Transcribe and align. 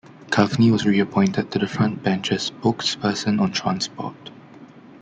Coveney 0.31 0.71
was 0.71 0.83
re-appointed 0.83 1.51
to 1.51 1.59
the 1.59 1.67
front 1.67 2.01
bench 2.01 2.31
as 2.31 2.49
spokesperson 2.49 3.39
on 3.39 3.51
Transport. 3.51 4.31